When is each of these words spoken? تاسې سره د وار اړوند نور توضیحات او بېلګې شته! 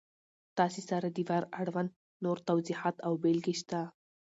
تاسې 0.57 0.81
سره 0.89 1.07
د 1.09 1.17
وار 1.27 1.43
اړوند 1.61 1.91
نور 2.23 2.37
توضیحات 2.49 2.95
او 3.07 3.13
بېلګې 3.23 3.55
شته! 3.61 3.81